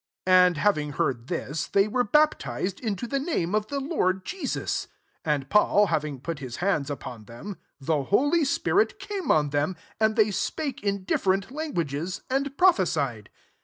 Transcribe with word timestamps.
5 0.25 0.53
Jid 0.53 0.57
having 0.63 0.91
heard 0.93 1.27
iMs, 1.27 1.69
they 1.73 1.83
ere 1.85 2.03
baptized 2.03 2.79
into 2.79 3.05
the 3.05 3.19
name 3.19 3.53
of 3.53 3.71
le 3.71 3.77
Lord 3.77 4.25
Jesus. 4.25 4.85
6 4.89 4.89
And 5.25 5.47
Paul 5.51 5.89
aYing 5.89 6.23
put 6.23 6.41
Ma 6.41 6.49
hands 6.57 6.89
upon 6.89 7.23
lem, 7.29 7.57
the 7.79 8.05
holy 8.05 8.43
spirit 8.43 8.97
came 8.97 9.29
on 9.29 9.53
\em; 9.55 9.75
and 9.99 10.15
they 10.15 10.31
spake 10.31 10.81
in 10.83 11.05
dijff^er* 11.05 11.37
%t 11.47 11.53
languages, 11.53 12.23
and 12.31 12.57
prophesied. 12.57 13.29